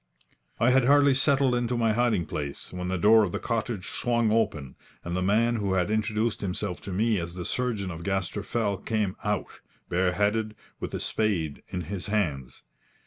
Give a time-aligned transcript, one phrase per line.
[0.59, 4.31] I had hardly settled into my hiding place, when the door of the cottage swung
[4.31, 8.41] open, and the man who had introduced himself to me as the surgeon of Gaster
[8.41, 9.59] Fell came out,
[9.89, 12.63] bareheaded, with a spade in his hands.